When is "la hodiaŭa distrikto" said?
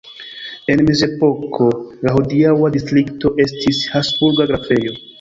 2.07-3.35